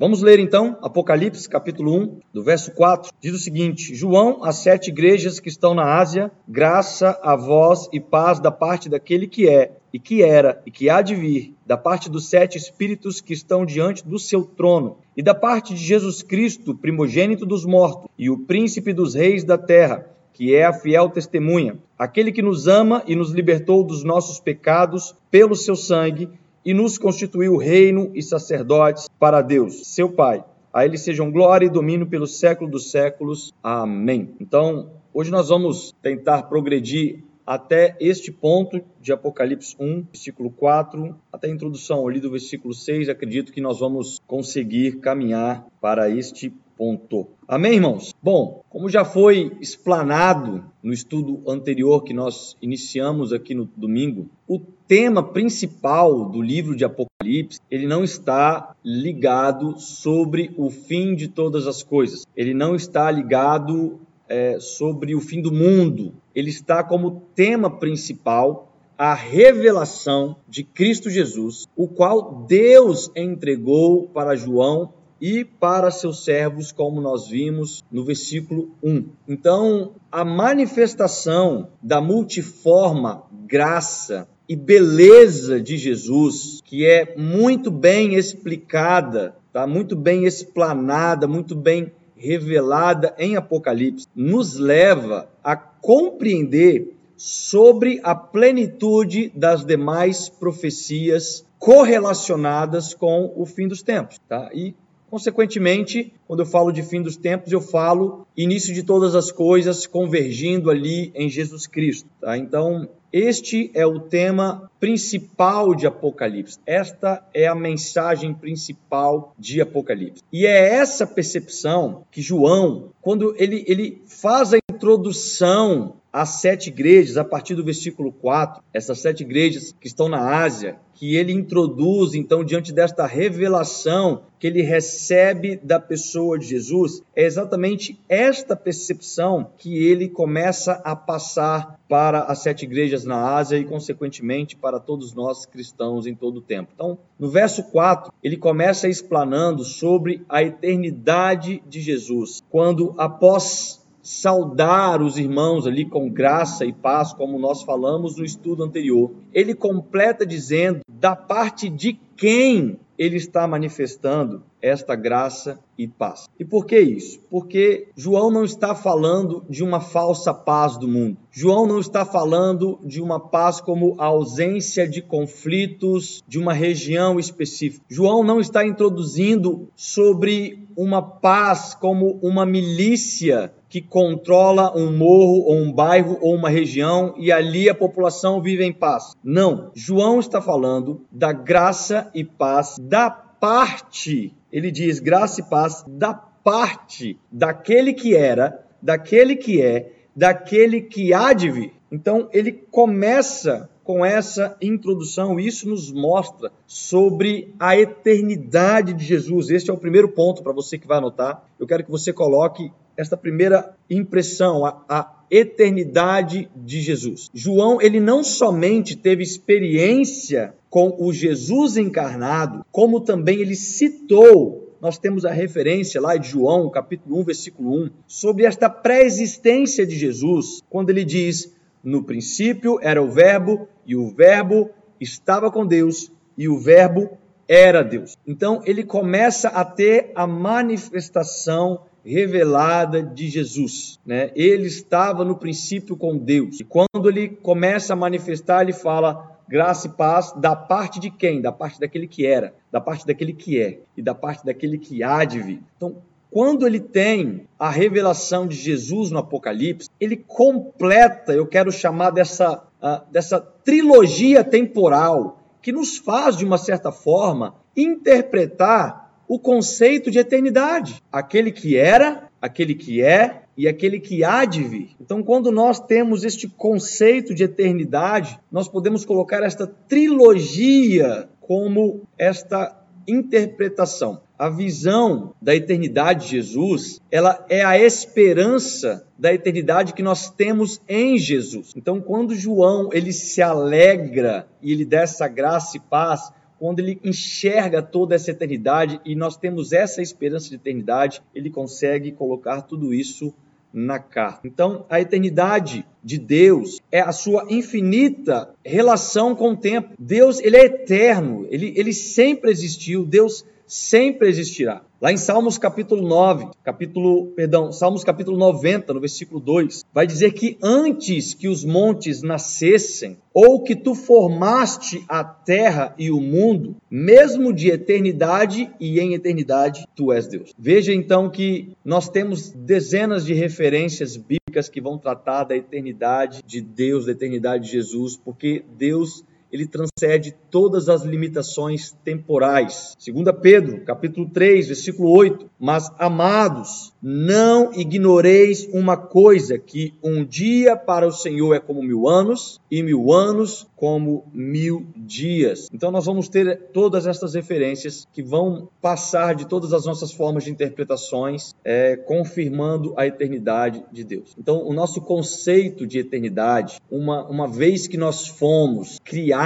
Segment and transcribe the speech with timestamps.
[0.00, 3.12] Vamos ler então Apocalipse, capítulo 1, do verso 4.
[3.20, 8.00] Diz o seguinte: João, as sete igrejas que estão na Ásia, graça a vós e
[8.00, 11.76] paz da parte daquele que é, e que era, e que há de vir, da
[11.76, 16.22] parte dos sete espíritos que estão diante do seu trono, e da parte de Jesus
[16.22, 21.10] Cristo, primogênito dos mortos, e o príncipe dos reis da terra, que é a fiel
[21.10, 26.30] testemunha, aquele que nos ama e nos libertou dos nossos pecados pelo seu sangue
[26.64, 30.44] e nos constituiu reino e sacerdotes para Deus, seu Pai.
[30.72, 33.52] A ele sejam glória e domínio pelo século dos séculos.
[33.62, 34.34] Amém.
[34.40, 41.48] Então, hoje nós vamos tentar progredir até este ponto de Apocalipse 1, versículo 4, até
[41.48, 43.08] a introdução ali do versículo 6.
[43.08, 47.28] Acredito que nós vamos conseguir caminhar para este ponto.
[47.46, 48.14] Amém, irmãos?
[48.22, 54.58] Bom, como já foi explanado no estudo anterior que nós iniciamos aqui no domingo, o
[54.88, 61.66] tema principal do livro de Apocalipse, ele não está ligado sobre o fim de todas
[61.66, 62.26] as coisas.
[62.34, 66.14] Ele não está ligado é, sobre o fim do mundo.
[66.34, 74.34] Ele está como tema principal a revelação de Cristo Jesus, o qual Deus entregou para
[74.34, 79.04] João e para seus servos, como nós vimos no versículo 1.
[79.28, 89.36] Então, a manifestação da multiforma graça e beleza de Jesus, que é muito bem explicada,
[89.52, 89.66] tá?
[89.66, 99.30] muito bem explanada, muito bem revelada em Apocalipse, nos leva a compreender sobre a plenitude
[99.34, 104.50] das demais profecias correlacionadas com o fim dos tempos, tá?
[104.54, 104.74] E
[105.10, 109.86] Consequentemente, quando eu falo de fim dos tempos, eu falo início de todas as coisas
[109.86, 112.08] convergindo ali em Jesus Cristo.
[112.20, 112.38] Tá?
[112.38, 116.58] Então, este é o tema principal de Apocalipse.
[116.64, 120.22] Esta é a mensagem principal de Apocalipse.
[120.32, 127.16] E é essa percepção que João, quando ele, ele faz a introdução às sete igrejas,
[127.16, 132.14] a partir do versículo 4, essas sete igrejas que estão na Ásia, que ele introduz,
[132.14, 139.50] então, diante desta revelação que ele recebe da pessoa de Jesus, é exatamente esta percepção
[139.56, 145.14] que ele começa a passar para as sete igrejas na Ásia e, consequentemente, para todos
[145.14, 146.70] nós cristãos em todo o tempo.
[146.74, 155.02] Então, no verso 4, ele começa explanando sobre a eternidade de Jesus, quando após saudar
[155.02, 159.12] os irmãos ali com graça e paz, como nós falamos no estudo anterior.
[159.32, 166.28] Ele completa dizendo da parte de quem ele está manifestando esta graça e paz.
[166.38, 167.18] E por que isso?
[167.30, 171.16] Porque João não está falando de uma falsa paz do mundo.
[171.30, 177.18] João não está falando de uma paz como a ausência de conflitos de uma região
[177.18, 177.82] específica.
[177.88, 185.56] João não está introduzindo sobre uma paz como uma milícia que controla um morro ou
[185.56, 189.14] um bairro ou uma região e ali a população vive em paz.
[189.22, 189.70] Não.
[189.74, 196.14] João está falando da graça e paz da parte, ele diz graça e paz da
[196.14, 201.74] parte daquele que era, daquele que é, daquele que há de vir.
[201.92, 209.50] Então ele começa com essa introdução, isso nos mostra sobre a eternidade de Jesus.
[209.50, 211.42] Este é o primeiro ponto para você que vai anotar.
[211.58, 217.28] Eu quero que você coloque esta primeira impressão, a, a eternidade de Jesus.
[217.34, 224.96] João, ele não somente teve experiência com o Jesus encarnado, como também ele citou nós
[224.96, 230.62] temos a referência lá de João, capítulo 1, versículo 1, sobre esta pré-existência de Jesus,
[230.70, 231.52] quando ele diz:
[231.82, 234.70] No princípio era o Verbo, e o Verbo
[235.00, 237.18] estava com Deus, e o Verbo
[237.48, 238.16] era Deus.
[238.26, 243.98] Então ele começa a ter a manifestação revelada de Jesus.
[244.06, 244.30] Né?
[244.34, 246.60] Ele estava no princípio com Deus.
[246.60, 251.40] E quando ele começa a manifestar, ele fala graça e paz da parte de quem?
[251.40, 255.02] Da parte daquele que era, da parte daquele que é e da parte daquele que
[255.02, 255.60] há de vir.
[255.76, 255.96] Então,
[256.30, 262.62] quando ele tem a revelação de Jesus no Apocalipse, ele completa, eu quero chamar dessa,
[262.80, 270.18] uh, dessa trilogia temporal, que nos faz, de uma certa forma, interpretar o conceito de
[270.18, 271.02] eternidade.
[271.12, 274.96] Aquele que era, aquele que é e aquele que há de vir.
[275.00, 282.74] Então, quando nós temos este conceito de eternidade, nós podemos colocar esta trilogia como esta
[283.06, 284.22] interpretação.
[284.40, 290.80] A visão da eternidade de Jesus, ela é a esperança da eternidade que nós temos
[290.88, 291.74] em Jesus.
[291.76, 296.98] Então, quando João ele se alegra e ele dá essa graça e paz quando ele
[297.04, 302.94] enxerga toda essa eternidade e nós temos essa esperança de eternidade, ele consegue colocar tudo
[302.94, 303.34] isso
[303.70, 304.48] na carta.
[304.48, 309.90] Então, a eternidade de Deus é a sua infinita relação com o tempo.
[309.98, 314.82] Deus, ele é eterno, ele, ele sempre existiu, Deus sempre existirá.
[315.00, 320.32] Lá em Salmos capítulo 9, capítulo, perdão, Salmos capítulo 90, no versículo 2, vai dizer
[320.32, 326.76] que antes que os montes nascessem, ou que tu formaste a terra e o mundo,
[326.90, 330.52] mesmo de eternidade e em eternidade, tu és Deus.
[330.58, 336.60] Veja então que nós temos dezenas de referências bíblicas que vão tratar da eternidade de
[336.60, 342.96] Deus, da eternidade de Jesus, porque Deus ele transcende todas as limitações temporais.
[343.04, 345.50] 2 Pedro, capítulo 3, versículo 8.
[345.58, 352.08] Mas, amados, não ignoreis uma coisa, que um dia para o Senhor é como mil
[352.08, 355.68] anos, e mil anos como mil dias.
[355.72, 360.44] Então, nós vamos ter todas estas referências que vão passar de todas as nossas formas
[360.44, 364.34] de interpretações, é, confirmando a eternidade de Deus.
[364.38, 369.39] Então, o nosso conceito de eternidade, uma, uma vez que nós fomos criados,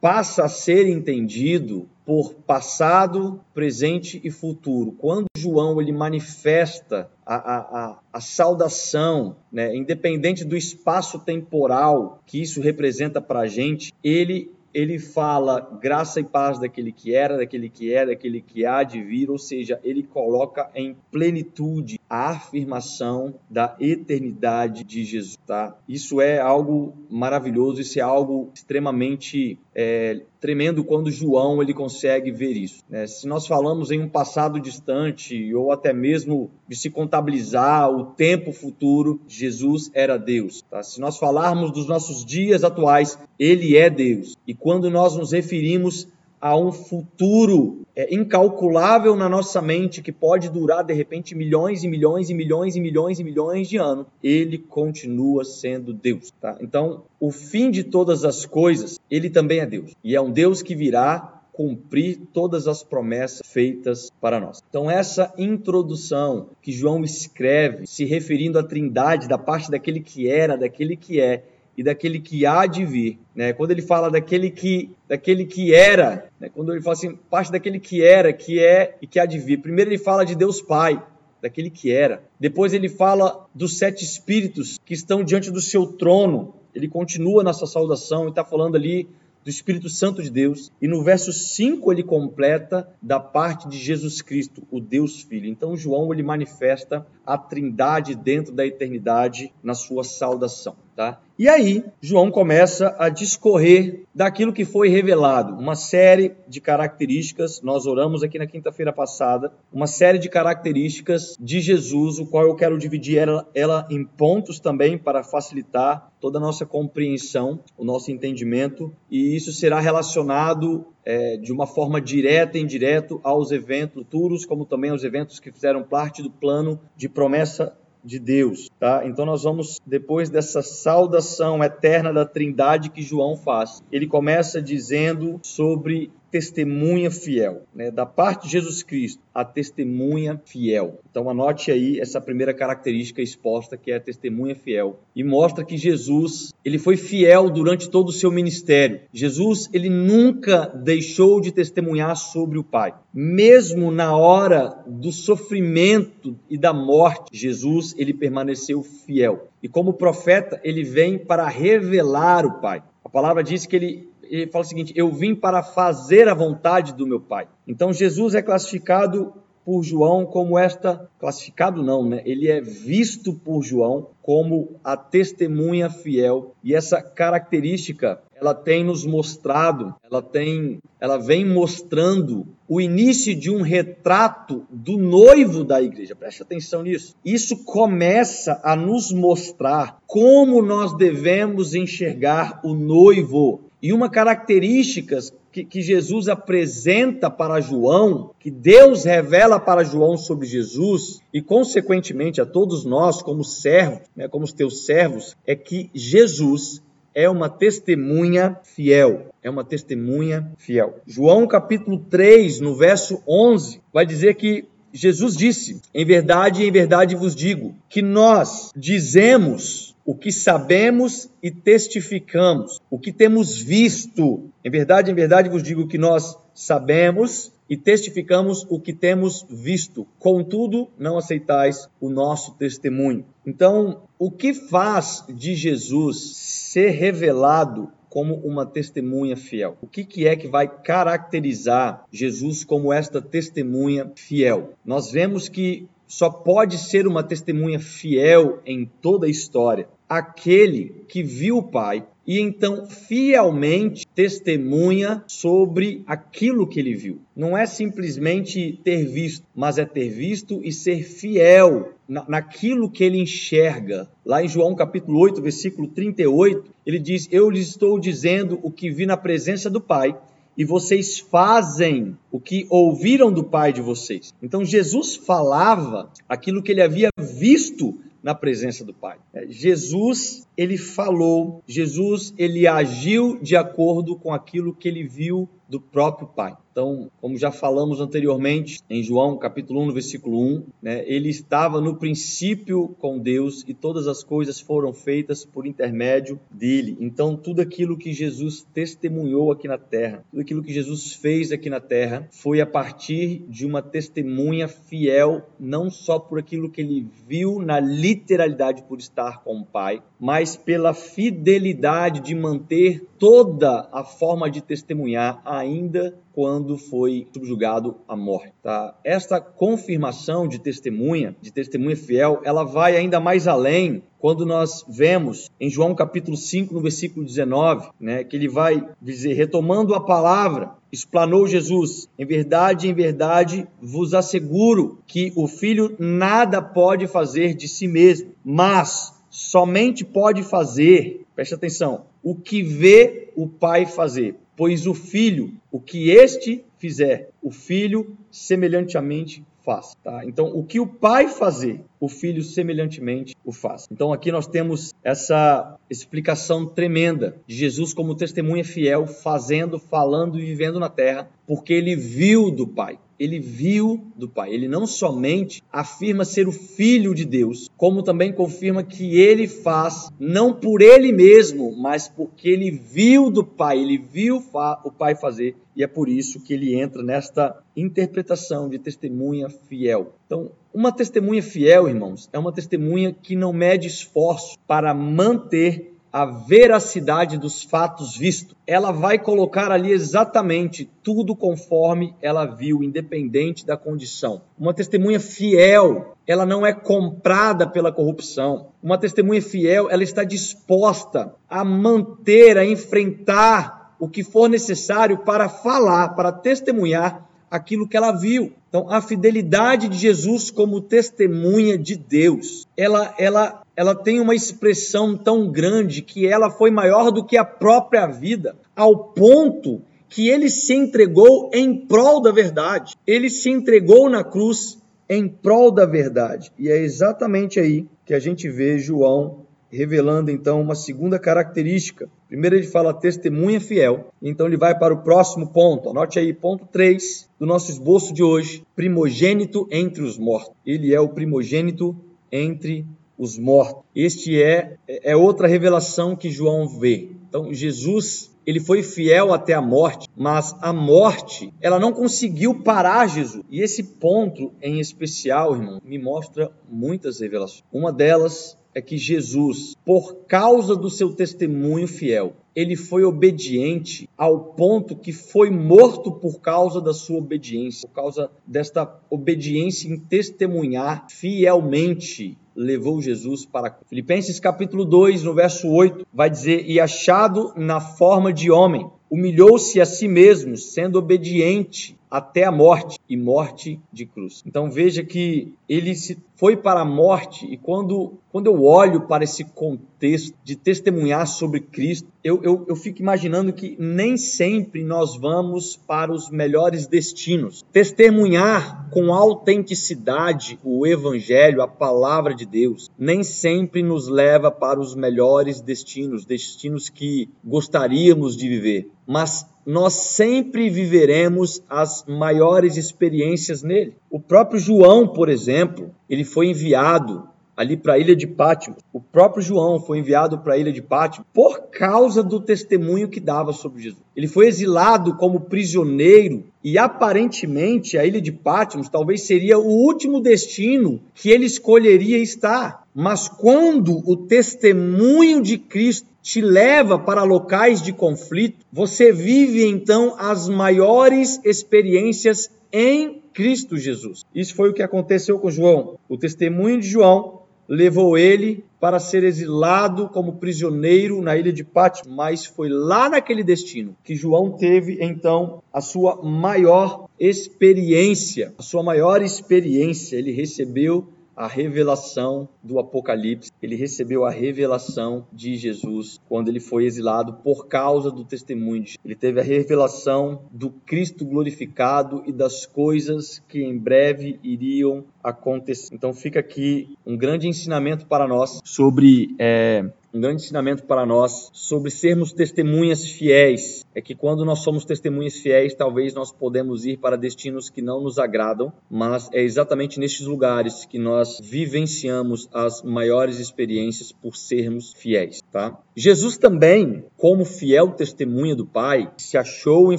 [0.00, 4.92] passa a ser entendido por passado, presente e futuro.
[4.92, 12.42] Quando João ele manifesta a, a, a, a saudação, né, independente do espaço temporal que
[12.42, 17.68] isso representa para a gente, ele ele fala graça e paz daquele que era, daquele
[17.68, 23.36] que é, daquele que há de vir, ou seja, ele coloca em plenitude a afirmação
[23.48, 25.38] da eternidade de Jesus.
[25.46, 25.74] Tá?
[25.88, 32.52] Isso é algo maravilhoso, isso é algo extremamente é, tremendo quando João ele consegue ver
[32.52, 32.84] isso.
[32.86, 33.06] Né?
[33.06, 38.52] Se nós falamos em um passado distante ou até mesmo de se contabilizar o tempo
[38.52, 40.60] futuro, Jesus era Deus.
[40.70, 40.82] Tá?
[40.82, 44.36] Se nós falarmos dos nossos dias atuais, Ele é Deus.
[44.46, 46.06] E quando nós nos referimos
[46.42, 51.88] a um futuro é, incalculável na nossa mente que pode durar de repente milhões e
[51.88, 56.58] milhões e milhões e milhões e milhões de anos, ele continua sendo Deus, tá?
[56.60, 59.92] Então, o fim de todas as coisas, ele também é Deus.
[60.02, 64.60] E é um Deus que virá cumprir todas as promessas feitas para nós.
[64.68, 70.56] Então, essa introdução que João escreve, se referindo à Trindade, da parte daquele que era,
[70.56, 71.44] daquele que é
[71.76, 73.18] e daquele que há de vir.
[73.34, 73.52] Né?
[73.52, 76.48] Quando ele fala daquele que, daquele que era, né?
[76.48, 79.60] quando ele fala assim, parte daquele que era, que é e que há de vir.
[79.60, 81.02] Primeiro ele fala de Deus Pai,
[81.40, 82.22] daquele que era.
[82.38, 86.54] Depois ele fala dos sete espíritos que estão diante do seu trono.
[86.74, 89.08] Ele continua nessa saudação e está falando ali
[89.44, 90.70] do Espírito Santo de Deus.
[90.80, 95.46] E no verso 5 ele completa da parte de Jesus Cristo, o Deus Filho.
[95.46, 101.20] Então João ele manifesta a Trindade dentro da eternidade na sua saudação, tá?
[101.38, 107.86] E aí, João começa a discorrer daquilo que foi revelado, uma série de características, nós
[107.86, 112.78] oramos aqui na quinta-feira passada, uma série de características de Jesus, o qual eu quero
[112.78, 118.92] dividir ela, ela em pontos também para facilitar toda a nossa compreensão, o nosso entendimento,
[119.10, 124.66] e isso será relacionado é, de uma forma direta e indireta aos eventos futuros, como
[124.66, 129.02] também aos eventos que fizeram parte do plano de promessa de Deus, tá?
[129.04, 133.82] Então nós vamos depois dessa saudação eterna da Trindade que João faz.
[133.90, 137.90] Ele começa dizendo sobre testemunha fiel, né?
[137.90, 140.98] Da parte de Jesus Cristo, a testemunha fiel.
[141.10, 145.76] Então anote aí essa primeira característica exposta que é a testemunha fiel e mostra que
[145.76, 149.02] Jesus, ele foi fiel durante todo o seu ministério.
[149.12, 152.94] Jesus, ele nunca deixou de testemunhar sobre o Pai.
[153.12, 159.48] Mesmo na hora do sofrimento e da morte, Jesus, ele permaneceu fiel.
[159.62, 162.82] E como profeta, ele vem para revelar o Pai.
[163.04, 166.94] A palavra diz que ele ele fala o seguinte: Eu vim para fazer a vontade
[166.94, 167.46] do meu Pai.
[167.66, 169.34] Então Jesus é classificado
[169.64, 172.22] por João como esta, classificado não, né?
[172.24, 176.54] Ele é visto por João como a testemunha fiel.
[176.64, 183.50] E essa característica, ela tem nos mostrado, ela tem, ela vem mostrando o início de
[183.50, 186.16] um retrato do noivo da igreja.
[186.16, 187.14] Preste atenção nisso.
[187.24, 193.60] Isso começa a nos mostrar como nós devemos enxergar o noivo.
[193.82, 195.18] E uma característica
[195.50, 202.40] que, que, Jesus apresenta para João, que Deus revela para João sobre Jesus, e consequentemente
[202.40, 206.80] a todos nós, como servos, né, como os teus servos, é que Jesus
[207.14, 209.26] é uma testemunha fiel.
[209.42, 211.00] É uma testemunha fiel.
[211.06, 217.16] João capítulo 3, no verso 11, vai dizer que Jesus disse: Em verdade, em verdade
[217.16, 224.50] vos digo, que nós dizemos o que sabemos e testificamos, o que temos visto.
[224.64, 230.06] Em verdade, em verdade vos digo que nós sabemos e testificamos o que temos visto,
[230.18, 233.24] contudo, não aceitais o nosso testemunho.
[233.46, 239.78] Então, o que faz de Jesus ser revelado como uma testemunha fiel?
[239.80, 244.74] O que, que é que vai caracterizar Jesus como esta testemunha fiel?
[244.84, 251.22] Nós vemos que só pode ser uma testemunha fiel em toda a história aquele que
[251.22, 257.22] viu o Pai e então fielmente testemunha sobre aquilo que ele viu.
[257.34, 263.02] Não é simplesmente ter visto, mas é ter visto e ser fiel na, naquilo que
[263.02, 264.06] ele enxerga.
[264.24, 268.90] Lá em João capítulo 8, versículo 38, ele diz: Eu lhes estou dizendo o que
[268.90, 270.14] vi na presença do Pai.
[270.56, 274.34] E vocês fazem o que ouviram do Pai de vocês.
[274.42, 279.18] Então Jesus falava aquilo que ele havia visto na presença do Pai.
[279.34, 285.80] É, Jesus, ele falou, Jesus, ele agiu de acordo com aquilo que ele viu do
[285.80, 286.54] próprio Pai.
[286.70, 291.96] Então, como já falamos anteriormente, em João capítulo 1, versículo 1, né, ele estava no
[291.96, 296.96] princípio com Deus e todas as coisas foram feitas por intermédio dele.
[297.00, 301.68] Então, tudo aquilo que Jesus testemunhou aqui na terra, tudo aquilo que Jesus fez aqui
[301.68, 307.06] na terra, foi a partir de uma testemunha fiel, não só por aquilo que ele
[307.26, 314.02] viu na literalidade por estar com o Pai, mas pela fidelidade de manter toda a
[314.02, 318.52] forma de testemunhar ainda quando foi subjugado à morte.
[318.62, 318.98] Tá?
[319.04, 325.50] Esta confirmação de testemunha, de testemunha fiel, ela vai ainda mais além quando nós vemos
[325.60, 330.70] em João capítulo 5, no versículo 19, né, que ele vai dizer, retomando a palavra,
[330.92, 337.66] explanou Jesus: Em verdade, em verdade, vos asseguro que o filho nada pode fazer de
[337.66, 344.36] si mesmo, mas somente pode fazer, preste atenção, o que vê o Pai fazer.
[344.54, 349.96] Pois o filho, o que este fizer, o filho semelhantemente faz.
[350.04, 350.24] Tá?
[350.26, 353.88] Então, o que o pai fazer, o filho semelhantemente o faz.
[353.90, 360.44] Então, aqui nós temos essa explicação tremenda de Jesus como testemunha fiel, fazendo, falando e
[360.44, 364.52] vivendo na terra, porque ele viu do pai ele viu do Pai.
[364.52, 370.08] Ele não somente afirma ser o Filho de Deus, como também confirma que ele faz,
[370.18, 374.42] não por ele mesmo, mas porque ele viu do Pai, ele viu
[374.84, 380.14] o Pai fazer, e é por isso que ele entra nesta interpretação de testemunha fiel.
[380.26, 386.26] Então, uma testemunha fiel, irmãos, é uma testemunha que não mede esforço para manter a
[386.26, 388.54] veracidade dos fatos vistos.
[388.66, 394.42] Ela vai colocar ali exatamente tudo conforme ela viu, independente da condição.
[394.58, 398.68] Uma testemunha fiel, ela não é comprada pela corrupção.
[398.82, 405.48] Uma testemunha fiel, ela está disposta a manter, a enfrentar o que for necessário para
[405.48, 408.52] falar, para testemunhar aquilo que ela viu.
[408.68, 415.16] Então, a fidelidade de Jesus como testemunha de Deus, ela, ela ela tem uma expressão
[415.16, 420.50] tão grande que ela foi maior do que a própria vida, ao ponto que ele
[420.50, 422.94] se entregou em prol da verdade.
[423.06, 426.52] Ele se entregou na cruz em prol da verdade.
[426.58, 432.08] E é exatamente aí que a gente vê João revelando então uma segunda característica.
[432.28, 435.88] Primeiro ele fala testemunha fiel, então ele vai para o próximo ponto.
[435.88, 440.52] Anote aí, ponto 3 do nosso esboço de hoje: primogênito entre os mortos.
[440.64, 441.96] Ele é o primogênito
[442.30, 442.86] entre
[443.22, 443.84] os mortos.
[443.94, 447.12] Este é, é outra revelação que João vê.
[447.28, 453.06] Então, Jesus, ele foi fiel até a morte, mas a morte, ela não conseguiu parar
[453.06, 453.44] Jesus.
[453.48, 457.62] E esse ponto em especial, irmão, me mostra muitas revelações.
[457.72, 464.38] Uma delas é que Jesus, por causa do seu testemunho fiel, ele foi obediente ao
[464.38, 471.06] ponto que foi morto por causa da sua obediência, por causa desta obediência em testemunhar
[471.08, 477.80] fielmente levou Jesus para Filipenses capítulo 2, no verso 8, vai dizer: "E achado na
[477.80, 484.04] forma de homem, humilhou-se a si mesmo, sendo obediente até a morte e morte de
[484.04, 484.42] cruz".
[484.46, 489.24] Então veja que ele se foi para a morte e quando quando eu olho para
[489.24, 495.18] esse contexto de testemunhar sobre Cristo, eu, eu, eu fico imaginando que nem sempre nós
[495.18, 497.62] vamos para os melhores destinos.
[497.70, 504.94] Testemunhar com autenticidade o Evangelho, a palavra de Deus, nem sempre nos leva para os
[504.94, 508.90] melhores destinos, destinos que gostaríamos de viver.
[509.06, 513.94] Mas nós sempre viveremos as maiores experiências nele.
[514.10, 518.76] O próprio João, por exemplo, ele foi enviado ali para a ilha de Pátimo.
[518.92, 523.20] O próprio João foi enviado para a ilha de Pátimo por causa do testemunho que
[523.20, 524.02] dava sobre Jesus.
[524.16, 530.20] Ele foi exilado como prisioneiro e aparentemente a ilha de Pátimo talvez seria o último
[530.20, 532.82] destino que ele escolheria estar.
[532.94, 540.14] Mas quando o testemunho de Cristo te leva para locais de conflito, você vive então
[540.18, 544.24] as maiores experiências em Cristo Jesus.
[544.34, 545.98] Isso foi o que aconteceu com João.
[546.08, 552.12] O testemunho de João levou ele para ser exilado como prisioneiro na ilha de Patmos,
[552.14, 558.82] mas foi lá naquele destino que João teve então a sua maior experiência, a sua
[558.82, 566.48] maior experiência, ele recebeu a revelação do Apocalipse, ele recebeu a revelação de Jesus quando
[566.48, 568.84] ele foi exilado por causa do testemunho.
[569.04, 575.94] Ele teve a revelação do Cristo glorificado e das coisas que em breve iriam acontecer.
[575.94, 581.50] Então fica aqui um grande ensinamento para nós sobre é, um grande ensinamento para nós
[581.52, 583.86] sobre sermos testemunhas fiéis.
[583.94, 588.00] É que quando nós somos testemunhas fiéis, talvez nós podemos ir para destinos que não
[588.02, 594.92] nos agradam, mas é exatamente nestes lugares que nós vivenciamos as maiores experiências por sermos
[594.92, 595.78] fiéis, tá?
[595.94, 599.98] Jesus também, como fiel testemunha do Pai, se achou em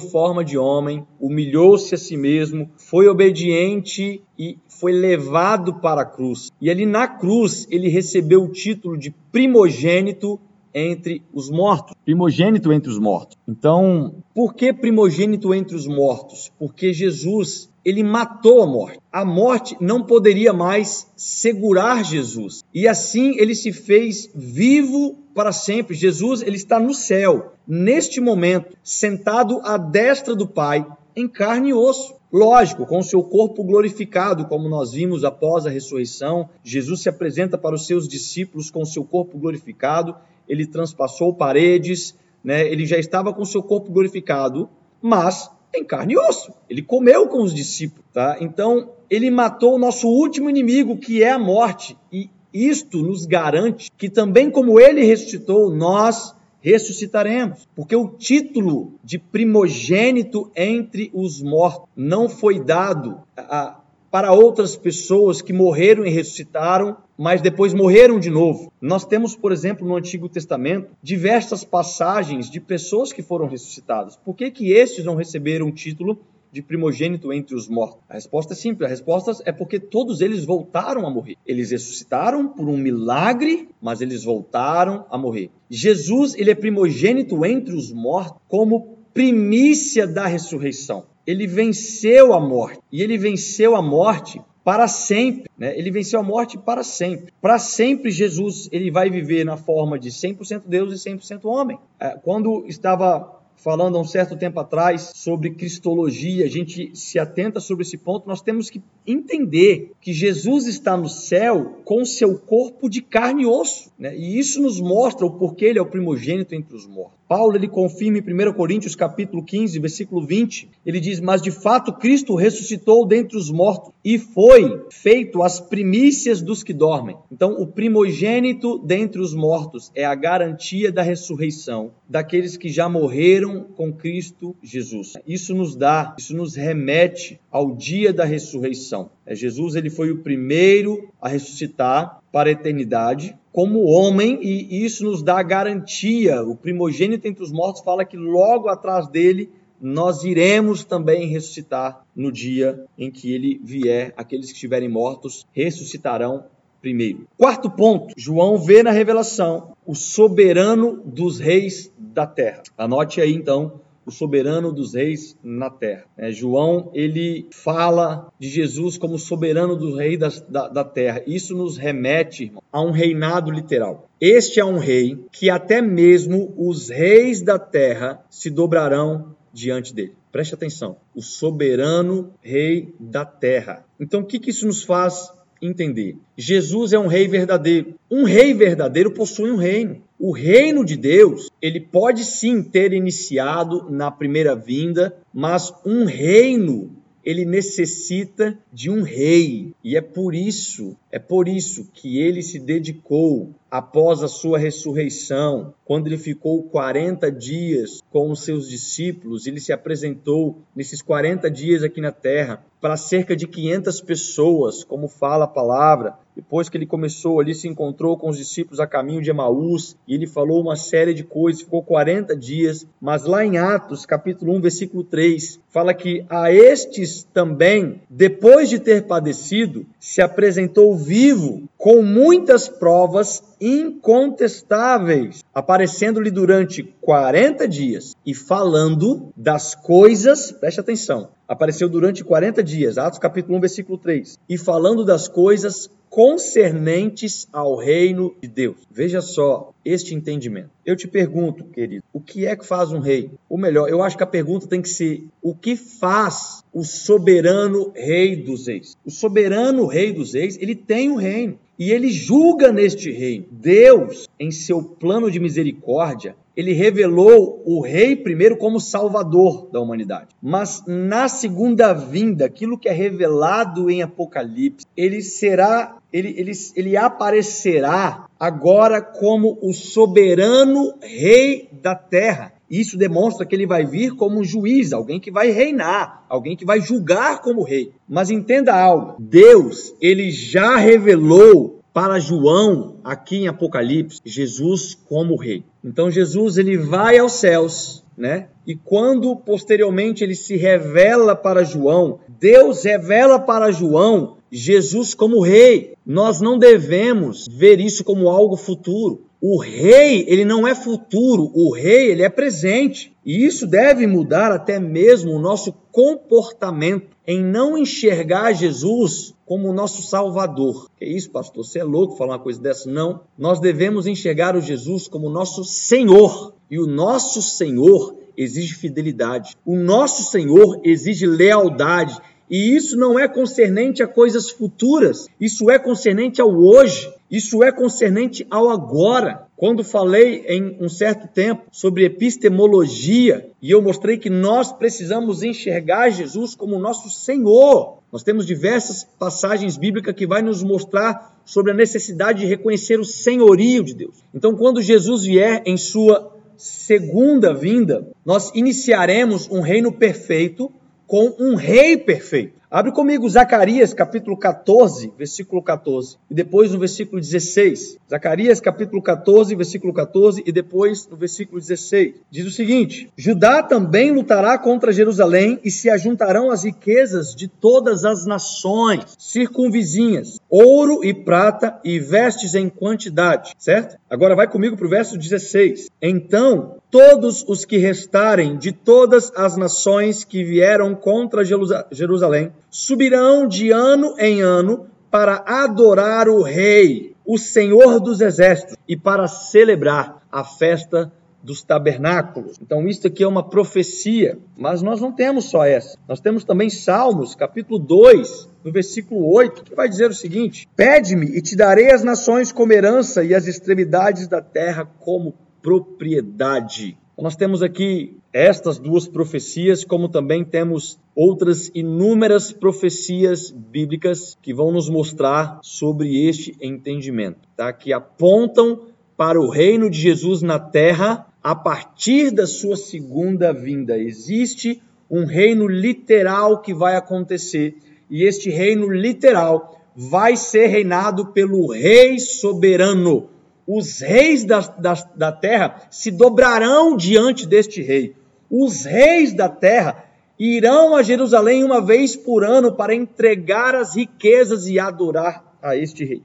[0.00, 6.50] forma de homem, humilhou-se a si mesmo, foi obediente e foi levado para a cruz.
[6.60, 10.40] E ali na cruz ele recebeu o título de primogênito
[10.74, 11.94] entre os mortos.
[12.04, 13.38] Primogênito entre os mortos.
[13.46, 16.50] Então, por que primogênito entre os mortos?
[16.58, 18.98] Porque Jesus, ele matou a morte.
[19.12, 22.64] A morte não poderia mais segurar Jesus.
[22.72, 25.94] E assim ele se fez vivo para sempre.
[25.94, 31.74] Jesus, ele está no céu, neste momento, sentado à destra do Pai, em carne e
[31.74, 32.14] osso.
[32.32, 37.76] Lógico, com seu corpo glorificado, como nós vimos após a ressurreição, Jesus se apresenta para
[37.76, 40.16] os seus discípulos com seu corpo glorificado,
[40.48, 42.12] ele transpassou paredes,
[42.42, 42.66] né?
[42.66, 44.68] ele já estava com seu corpo glorificado,
[45.00, 46.52] mas em carne e osso.
[46.68, 48.36] Ele comeu com os discípulos, tá?
[48.40, 53.90] Então, ele matou o nosso último inimigo, que é a morte, e isto nos garante
[53.98, 57.68] que também como ele ressuscitou, nós ressuscitaremos.
[57.74, 65.42] Porque o título de primogênito entre os mortos não foi dado a, para outras pessoas
[65.42, 68.72] que morreram e ressuscitaram, mas depois morreram de novo.
[68.80, 74.16] Nós temos, por exemplo, no Antigo Testamento, diversas passagens de pessoas que foram ressuscitadas.
[74.16, 76.18] Por que, que estes não receberam o título
[76.50, 78.00] de primogênito entre os mortos?
[78.08, 81.36] A resposta é simples, a resposta é porque todos eles voltaram a morrer.
[81.46, 85.50] Eles ressuscitaram por um milagre, mas eles voltaram a morrer.
[85.70, 91.06] Jesus, ele é primogênito entre os mortos como primícia da ressurreição.
[91.26, 95.78] Ele venceu a morte, e ele venceu a morte para sempre, né?
[95.78, 97.32] Ele venceu a morte para sempre.
[97.40, 101.78] Para sempre Jesus, ele vai viver na forma de 100% Deus e 100% homem.
[102.00, 107.60] É, quando estava falando há um certo tempo atrás sobre cristologia, a gente se atenta
[107.60, 112.90] sobre esse ponto, nós temos que entender que Jesus está no céu com seu corpo
[112.90, 114.14] de carne e osso, né?
[114.16, 117.18] E isso nos mostra o porquê ele é o primogênito entre os mortos.
[117.34, 121.92] Paulo ele confirma em 1 Coríntios capítulo 15, versículo 20, ele diz: "Mas de fato
[121.92, 127.16] Cristo ressuscitou dentre os mortos e foi feito as primícias dos que dormem".
[127.32, 133.64] Então, o primogênito dentre os mortos é a garantia da ressurreição daqueles que já morreram
[133.64, 135.14] com Cristo Jesus.
[135.26, 139.10] Isso nos dá, isso nos remete ao dia da ressurreição.
[139.26, 145.04] É, Jesus ele foi o primeiro a ressuscitar para a eternidade como homem e isso
[145.04, 146.42] nos dá garantia.
[146.42, 149.48] O primogênito entre os mortos fala que logo atrás dele
[149.80, 154.12] nós iremos também ressuscitar no dia em que ele vier.
[154.16, 156.46] Aqueles que estiverem mortos ressuscitarão
[156.82, 157.28] primeiro.
[157.38, 162.64] Quarto ponto, João vê na revelação o soberano dos reis da terra.
[162.76, 166.04] Anote aí então o soberano dos reis na terra.
[166.16, 171.22] É, João ele fala de Jesus como soberano dos reis da, da, terra.
[171.26, 174.08] Isso nos remete a um reinado literal.
[174.20, 180.14] Este é um rei que até mesmo os reis da terra se dobrarão diante dele.
[180.32, 183.84] Preste atenção, o soberano rei da terra.
[184.00, 185.32] Então, o que, que isso nos faz
[185.66, 186.16] entender.
[186.36, 187.94] Jesus é um rei verdadeiro.
[188.10, 190.02] Um rei verdadeiro possui um reino.
[190.18, 196.90] O reino de Deus, ele pode sim ter iniciado na primeira vinda, mas um reino
[197.24, 199.72] ele necessita de um rei.
[199.82, 205.74] E é por isso, é por isso que ele se dedicou após a sua ressurreição,
[205.84, 211.82] quando ele ficou 40 dias com os seus discípulos, ele se apresentou nesses 40 dias
[211.82, 216.86] aqui na terra para cerca de 500 pessoas, como fala a palavra, depois que ele
[216.86, 220.76] começou ali, se encontrou com os discípulos a caminho de Emaús, e ele falou uma
[220.76, 225.94] série de coisas, ficou 40 dias, mas lá em Atos, capítulo 1, versículo 3, fala
[225.94, 235.44] que a estes também, depois de ter padecido, se apresentou vivo, com muitas provas incontestáveis,
[235.54, 243.18] aparecendo-lhe durante 40 dias e falando das coisas, preste atenção, apareceu durante 40 dias, Atos
[243.18, 248.76] capítulo 1, versículo 3, e falando das coisas concernentes ao reino de Deus.
[248.88, 250.70] Veja só este entendimento.
[250.86, 253.32] Eu te pergunto, querido, o que é que faz um rei?
[253.48, 257.90] Ou melhor, eu acho que a pergunta tem que ser: o que faz o soberano
[257.96, 258.96] rei dos reis?
[259.04, 263.46] O soberano rei dos reis, ele tem um reino e ele julga neste reino.
[263.50, 270.28] Deus, em seu plano de misericórdia, ele revelou o rei primeiro como salvador da humanidade.
[270.40, 276.96] Mas na segunda vinda, aquilo que é revelado em Apocalipse, ele será, ele, ele, ele
[276.96, 282.52] aparecerá agora como o soberano rei da terra.
[282.70, 286.64] Isso demonstra que ele vai vir como um juiz, alguém que vai reinar, alguém que
[286.64, 287.92] vai julgar como rei.
[288.08, 295.62] Mas entenda algo: Deus, ele já revelou para João, aqui em Apocalipse, Jesus como rei.
[295.82, 298.48] Então Jesus ele vai aos céus, né?
[298.66, 305.94] E quando posteriormente ele se revela para João, Deus revela para João Jesus como rei.
[306.04, 309.23] Nós não devemos ver isso como algo futuro.
[309.46, 313.14] O rei, ele não é futuro, o rei, ele é presente.
[313.22, 319.72] E isso deve mudar até mesmo o nosso comportamento em não enxergar Jesus como o
[319.74, 320.88] nosso Salvador.
[320.96, 321.62] Que isso, pastor?
[321.62, 322.90] Você é louco falar uma coisa dessa?
[322.90, 323.20] Não.
[323.36, 326.54] Nós devemos enxergar o Jesus como nosso Senhor.
[326.70, 329.54] E o nosso Senhor exige fidelidade.
[329.62, 332.18] O nosso Senhor exige lealdade.
[332.48, 337.72] E isso não é concernente a coisas futuras, isso é concernente ao hoje, isso é
[337.72, 339.48] concernente ao agora.
[339.56, 346.10] Quando falei em um certo tempo sobre epistemologia e eu mostrei que nós precisamos enxergar
[346.10, 351.74] Jesus como nosso Senhor, nós temos diversas passagens bíblicas que vai nos mostrar sobre a
[351.74, 354.14] necessidade de reconhecer o senhorio de Deus.
[354.32, 360.70] Então, quando Jesus vier em sua segunda vinda, nós iniciaremos um reino perfeito
[361.06, 362.54] com um rei perfeito.
[362.74, 367.98] Abre comigo Zacarias capítulo 14, versículo 14, e depois no versículo 16.
[368.10, 372.14] Zacarias capítulo 14, versículo 14, e depois no versículo 16.
[372.28, 378.04] Diz o seguinte: Judá também lutará contra Jerusalém e se ajuntarão as riquezas de todas
[378.04, 383.96] as nações circunvizinhas, ouro e prata e vestes em quantidade, certo?
[384.10, 385.90] Agora vai comigo para o verso 16.
[386.02, 393.70] Então todos os que restarem de todas as nações que vieram contra Jerusalém subirão de
[393.70, 400.42] ano em ano para adorar o Rei, o Senhor dos Exércitos, e para celebrar a
[400.42, 402.58] festa dos tabernáculos.
[402.60, 405.96] Então, isso aqui é uma profecia, mas nós não temos só essa.
[406.08, 411.26] Nós temos também Salmos, capítulo 2, no versículo 8, que vai dizer o seguinte: Pede-me
[411.26, 415.32] e te darei as nações como herança e as extremidades da terra como
[415.62, 416.98] propriedade.
[417.16, 424.72] Nós temos aqui estas duas profecias, como também temos outras inúmeras profecias bíblicas que vão
[424.72, 427.72] nos mostrar sobre este entendimento, tá?
[427.72, 428.80] Que apontam
[429.16, 433.96] para o reino de Jesus na terra a partir da sua segunda vinda.
[433.96, 437.76] Existe um reino literal que vai acontecer,
[438.10, 443.28] e este reino literal vai ser reinado pelo rei soberano,
[443.66, 448.14] os reis da, da, da terra se dobrarão diante deste rei.
[448.50, 450.04] Os reis da terra
[450.38, 456.04] irão a Jerusalém uma vez por ano para entregar as riquezas e adorar a este
[456.04, 456.22] rei.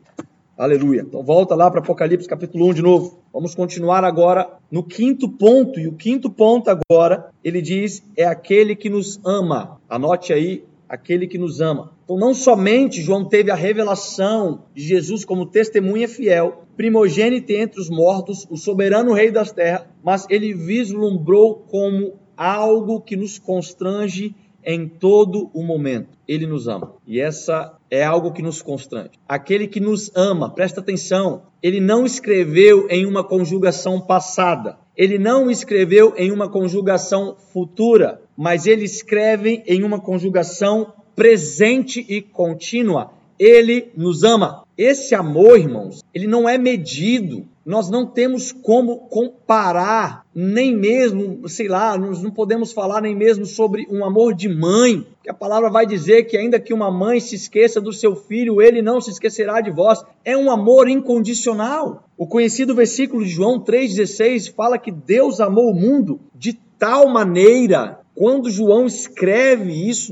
[0.57, 1.01] Aleluia.
[1.07, 3.19] Então volta lá para Apocalipse capítulo 1 de novo.
[3.31, 5.79] Vamos continuar agora no quinto ponto.
[5.79, 9.79] E o quinto ponto agora, ele diz, é aquele que nos ama.
[9.87, 11.91] Anote aí, aquele que nos ama.
[12.09, 17.87] Então não somente João teve a revelação de Jesus como testemunha fiel, primogênito entre os
[17.87, 24.87] mortos, o soberano rei das terras, mas ele vislumbrou como algo que nos constrange em
[24.87, 26.17] todo o momento.
[26.27, 26.95] Ele nos ama.
[27.05, 29.11] E essa é algo que nos constrange.
[29.27, 34.79] Aquele que nos ama, presta atenção, ele não escreveu em uma conjugação passada.
[34.97, 42.21] Ele não escreveu em uma conjugação futura, mas ele escreve em uma conjugação presente e
[42.21, 44.63] contínua ele nos ama.
[44.77, 47.45] Esse amor, irmãos, ele não é medido.
[47.65, 53.45] Nós não temos como comparar, nem mesmo, sei lá, nós não podemos falar nem mesmo
[53.45, 57.19] sobre um amor de mãe, que a palavra vai dizer que ainda que uma mãe
[57.19, 60.01] se esqueça do seu filho, ele não se esquecerá de vós.
[60.23, 62.05] É um amor incondicional.
[62.17, 67.99] O conhecido versículo de João 3,16 fala que Deus amou o mundo de tal maneira
[68.19, 70.11] quando João escreve isso,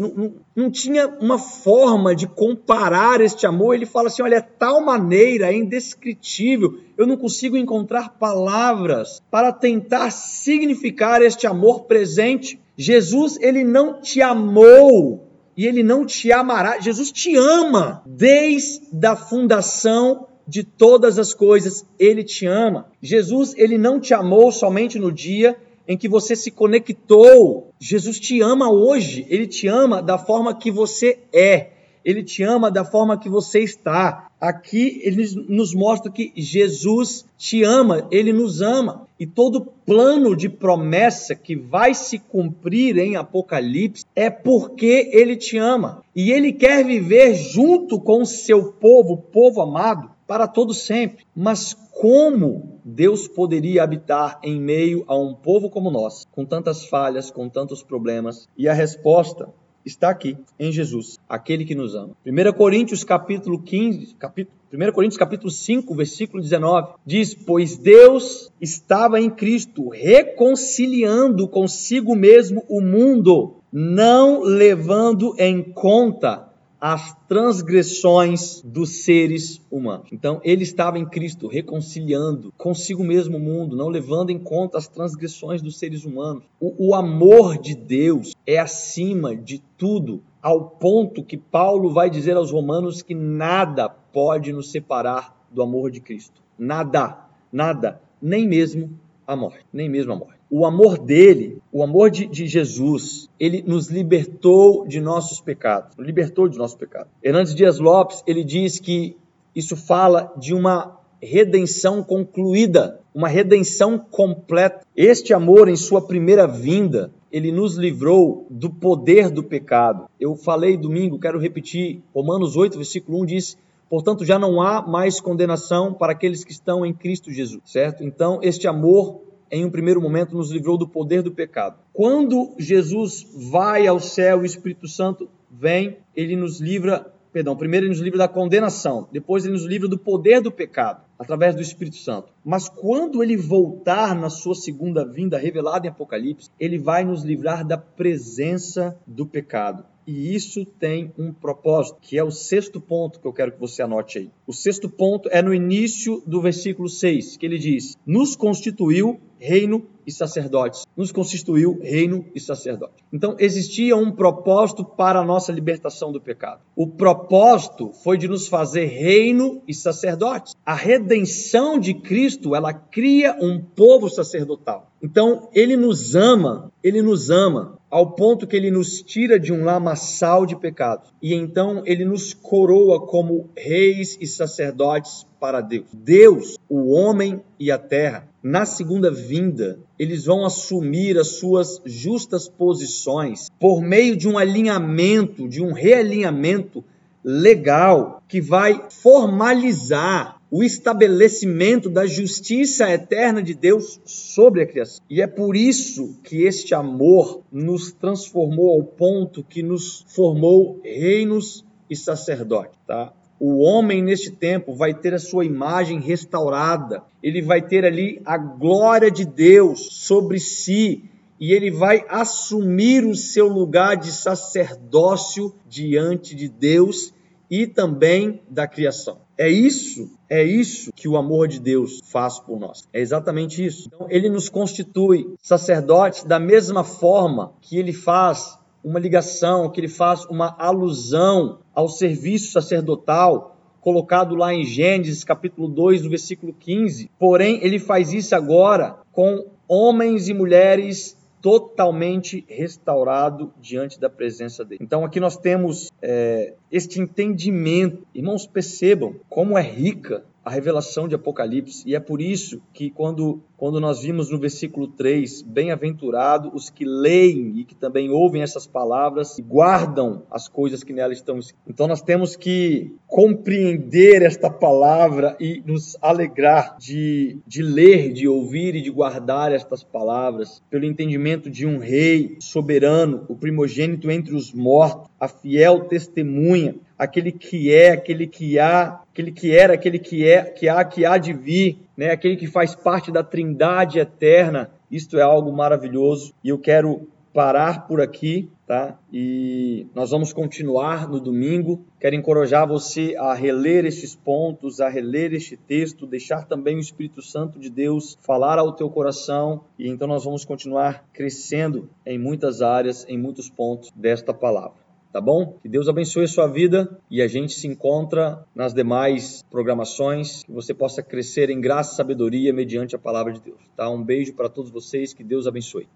[0.57, 3.75] não, tinha uma forma de comparar este amor.
[3.75, 9.53] Ele fala assim: olha, é tal maneira, é indescritível, eu não consigo encontrar palavras para
[9.53, 12.59] tentar significar este amor presente.
[12.75, 16.79] Jesus, ele não te amou e ele não te amará.
[16.79, 22.87] Jesus te ama desde a fundação de todas as coisas, ele te ama.
[23.01, 25.55] Jesus, ele não te amou somente no dia
[25.87, 27.69] em que você se conectou.
[27.79, 31.71] Jesus te ama hoje, ele te ama da forma que você é,
[32.07, 34.29] ele te ama da forma que você está.
[34.39, 39.05] Aqui ele nos mostra que Jesus te ama, ele nos ama.
[39.19, 45.57] E todo plano de promessa que vai se cumprir em Apocalipse é porque ele te
[45.57, 46.01] ama.
[46.15, 51.25] E ele quer viver junto com o seu povo, povo amado, para todo sempre.
[51.35, 57.31] Mas como Deus poderia habitar em meio a um povo como nós, com tantas falhas,
[57.31, 58.47] com tantos problemas?
[58.55, 59.49] E a resposta
[59.85, 62.11] está aqui em Jesus, aquele que nos ama.
[62.25, 69.19] 1 Coríntios capítulo 15, capítulo 1 Coríntios capítulo 5, versículo 19, diz: "Pois Deus estava
[69.19, 76.46] em Cristo reconciliando consigo mesmo o mundo, não levando em conta
[76.79, 80.09] as transgressões dos seres humanos.
[80.11, 84.87] Então, ele estava em Cristo, reconciliando consigo mesmo o mundo, não levando em conta as
[84.87, 86.43] transgressões dos seres humanos.
[86.59, 92.37] O, o amor de Deus é acima de tudo, ao ponto que Paulo vai dizer
[92.37, 96.41] aos romanos que nada pode nos separar do amor de Cristo.
[96.57, 97.17] Nada,
[97.51, 102.25] nada, nem mesmo a morte, nem mesmo a morte o amor dele, o amor de,
[102.25, 107.11] de, Jesus, ele nos libertou de nossos pecados, libertou de nossos pecados.
[107.21, 109.15] Hernandes Dias Lopes, ele diz que
[109.53, 114.85] isso fala de uma redenção concluída, uma redenção completa.
[114.95, 120.05] Este amor, em sua primeira vinda, ele nos livrou do poder do pecado.
[120.19, 123.57] Eu falei domingo, quero repetir, Romanos 8, versículo 1 diz:
[123.89, 128.03] Portanto, já não há mais condenação para aqueles que estão em Cristo Jesus, certo?
[128.03, 131.79] Então, este amor em um primeiro momento, nos livrou do poder do pecado.
[131.93, 137.93] Quando Jesus vai ao céu o Espírito Santo vem, ele nos livra, perdão, primeiro ele
[137.93, 141.97] nos livra da condenação, depois ele nos livra do poder do pecado, através do Espírito
[141.97, 142.31] Santo.
[142.43, 147.65] Mas quando ele voltar na sua segunda vinda, revelada em Apocalipse, ele vai nos livrar
[147.65, 149.85] da presença do pecado.
[150.07, 153.81] E isso tem um propósito, que é o sexto ponto que eu quero que você
[153.81, 154.31] anote aí.
[154.47, 159.85] O sexto ponto é no início do versículo 6, que ele diz: Nos constituiu reino
[160.05, 160.85] e sacerdotes.
[160.95, 163.03] Nos constituiu reino e sacerdote.
[163.11, 166.61] Então existia um propósito para a nossa libertação do pecado.
[166.75, 170.55] O propósito foi de nos fazer reino e sacerdotes.
[170.65, 174.89] A redenção de Cristo, ela cria um povo sacerdotal.
[175.01, 179.63] Então ele nos ama, ele nos ama ao ponto que ele nos tira de um
[179.63, 185.87] lamaçal de pecados e então ele nos coroa como reis e sacerdotes para Deus.
[185.93, 192.47] Deus, o homem e a terra, na segunda vinda, eles vão assumir as suas justas
[192.47, 196.83] posições por meio de um alinhamento, de um realinhamento
[197.23, 205.03] legal que vai formalizar o estabelecimento da justiça eterna de Deus sobre a criação.
[205.09, 211.65] E é por isso que este amor nos transformou ao ponto que nos formou reinos
[211.89, 213.13] e sacerdotes, tá?
[213.39, 218.37] O homem neste tempo vai ter a sua imagem restaurada, ele vai ter ali a
[218.37, 221.03] glória de Deus sobre si
[221.39, 227.13] e ele vai assumir o seu lugar de sacerdócio diante de Deus
[227.49, 229.19] e também da criação.
[229.37, 232.87] É isso, é isso que o amor de Deus faz por nós.
[232.91, 233.89] É exatamente isso.
[233.93, 239.87] Então, ele nos constitui sacerdotes da mesma forma que ele faz uma ligação, que ele
[239.87, 247.09] faz uma alusão ao serviço sacerdotal colocado lá em Gênesis capítulo 2, no versículo 15.
[247.17, 254.79] Porém, ele faz isso agora com homens e mulheres totalmente restaurado diante da presença dele.
[254.81, 258.05] Então aqui nós temos é, este entendimento.
[258.13, 263.43] Irmãos, percebam como é rica a revelação de Apocalipse e é por isso que quando
[263.57, 268.67] quando nós vimos no versículo 3, bem-aventurado os que leem e que também ouvem essas
[268.67, 271.63] palavras e guardam as coisas que nelas estão escritas.
[271.67, 278.75] Então nós temos que compreender esta palavra e nos alegrar de, de ler, de ouvir
[278.75, 284.53] e de guardar estas palavras, pelo entendimento de um rei soberano, o primogênito entre os
[284.53, 290.27] mortos, a fiel testemunha, aquele que é, aquele que há, aquele que era, aquele que
[290.27, 292.11] é, que há, que há de vir, né?
[292.11, 294.69] Aquele que faz parte da Trindade eterna.
[294.91, 298.97] Isto é algo maravilhoso e eu quero parar por aqui, tá?
[299.11, 301.83] E nós vamos continuar no domingo.
[301.99, 307.21] Quero encorajar você a reler estes pontos, a reler este texto, deixar também o Espírito
[307.21, 312.61] Santo de Deus falar ao teu coração e então nós vamos continuar crescendo em muitas
[312.61, 315.57] áreas, em muitos pontos desta palavra tá bom?
[315.61, 320.51] Que Deus abençoe a sua vida e a gente se encontra nas demais programações, que
[320.51, 323.89] você possa crescer em graça e sabedoria mediante a palavra de Deus, tá?
[323.89, 325.87] Um beijo para todos vocês, que Deus abençoe.